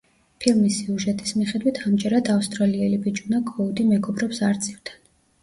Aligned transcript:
ფილმის 0.43 0.77
სიუჟეტის 0.77 1.33
მიხედვით, 1.41 1.81
ამჯერად, 1.89 2.31
ავსტრალიელი 2.37 2.99
ბიჭუნა 3.05 3.43
კოუდი 3.53 3.87
მეგობრობს 3.93 4.43
არწივთან. 4.51 4.99